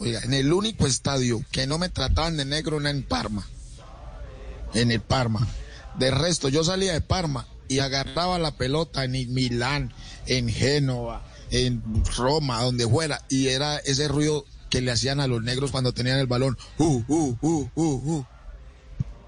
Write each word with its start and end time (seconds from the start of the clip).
En 0.00 0.34
el 0.34 0.52
único 0.52 0.86
estadio 0.86 1.44
que 1.50 1.66
no 1.66 1.78
me 1.78 1.88
trataban 1.88 2.36
de 2.36 2.44
negro 2.44 2.80
era 2.80 2.90
en 2.90 3.02
Parma. 3.02 3.46
En 4.74 4.90
el 4.90 5.00
Parma. 5.00 5.46
De 5.98 6.10
resto, 6.10 6.48
yo 6.48 6.64
salía 6.64 6.92
de 6.92 7.00
Parma 7.00 7.46
y 7.68 7.80
agarraba 7.80 8.38
la 8.38 8.56
pelota 8.56 9.04
en 9.04 9.12
Milán, 9.34 9.92
en 10.26 10.48
Génova, 10.48 11.26
en 11.50 11.82
Roma, 12.16 12.62
donde 12.62 12.86
fuera, 12.86 13.24
y 13.28 13.48
era 13.48 13.78
ese 13.78 14.08
ruido 14.08 14.44
que 14.70 14.80
le 14.80 14.90
hacían 14.90 15.20
a 15.20 15.26
los 15.26 15.42
negros 15.42 15.70
cuando 15.70 15.92
tenían 15.92 16.18
el 16.18 16.26
balón. 16.26 16.58
Uh, 16.78 17.02
uh, 17.08 17.68
uh. 17.74 18.24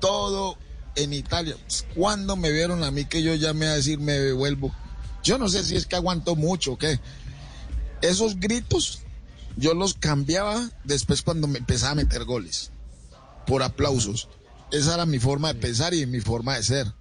Todo 0.00 0.56
en 0.96 1.12
Italia. 1.12 1.56
Cuando 1.94 2.36
me 2.36 2.50
vieron 2.50 2.84
a 2.84 2.90
mí 2.90 3.04
que 3.04 3.22
yo 3.22 3.34
llamé 3.34 3.66
a 3.66 3.74
decir 3.74 3.98
me 3.98 4.12
devuelvo? 4.12 4.74
Yo 5.22 5.38
no 5.38 5.48
sé 5.48 5.64
si 5.64 5.76
es 5.76 5.86
que 5.86 5.96
aguanto 5.96 6.36
mucho 6.36 6.72
o 6.72 6.78
qué. 6.78 6.98
Esos 8.00 8.38
gritos 8.38 9.00
yo 9.56 9.74
los 9.74 9.94
cambiaba 9.94 10.70
después 10.84 11.22
cuando 11.22 11.46
me 11.46 11.58
empezaba 11.58 11.92
a 11.92 11.96
meter 11.96 12.24
goles. 12.24 12.70
Por 13.46 13.62
aplausos. 13.62 14.28
Esa 14.70 14.94
era 14.94 15.06
mi 15.06 15.18
forma 15.18 15.52
de 15.52 15.60
pensar 15.60 15.94
y 15.94 16.06
mi 16.06 16.20
forma 16.20 16.56
de 16.56 16.62
ser. 16.62 16.92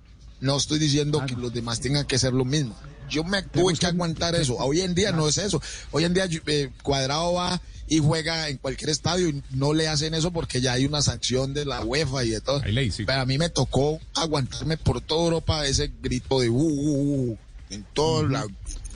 No 0.42 0.58
estoy 0.58 0.80
diciendo 0.80 1.24
que 1.26 1.36
los 1.36 1.54
demás 1.54 1.82
tengan 1.82 2.06
que 2.06 2.18
ser 2.18 2.34
lo 2.34 2.46
mismo. 2.46 2.76
Yo 3.10 3.24
me 3.24 3.42
tuve 3.42 3.76
que 3.76 3.86
aguantar 3.86 4.36
eso. 4.36 4.56
Hoy 4.58 4.82
en 4.82 4.96
día 4.96 5.12
no 5.12 5.28
es 5.28 5.38
eso. 5.38 5.62
Hoy 5.92 6.06
en 6.06 6.14
día 6.14 6.28
eh, 6.48 6.72
Cuadrado 6.84 7.34
va 7.34 7.62
y 7.88 8.00
juega 8.00 8.50
en 8.50 8.58
cualquier 8.58 8.92
estadio 8.92 9.30
y 9.30 9.44
no 9.52 9.74
le 9.74 9.88
hacen 9.88 10.14
eso 10.14 10.32
porque 10.32 10.62
ya 10.62 10.74
hay 10.74 10.86
una 10.86 11.02
sanción 11.02 11.54
de 11.54 11.66
la 11.66 11.82
UEFA 11.84 12.24
y 12.24 12.30
de 12.30 12.42
todo. 12.42 12.62
Pero 12.62 13.22
a 13.22 13.26
mí 13.26 13.38
me 13.38 13.50
tocó 13.50 14.00
aguantarme 14.14 14.78
por 14.78 15.02
toda 15.02 15.24
Europa 15.26 15.66
ese 15.66 15.92
grito 16.02 16.40
de 16.40 16.50
uh, 16.50 16.56
uh, 16.56 17.32
uh 17.32 17.38
en 17.72 17.86
todos 17.94 18.30
los 18.30 18.46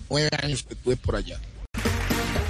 nueve 0.10 0.30
años 0.42 0.64
que 0.64 0.74
estuve 0.76 0.96
por 0.96 1.16
allá. 1.16 1.40